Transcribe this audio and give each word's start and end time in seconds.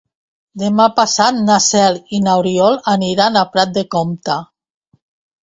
Demà 0.61 0.85
passat 0.99 1.37
na 1.49 1.57
Cel 1.65 1.99
i 2.15 2.21
n'Oriol 2.29 2.79
aniran 2.95 3.39
a 3.43 3.45
Prat 3.53 3.77
de 3.79 3.85
Comte. 3.95 4.41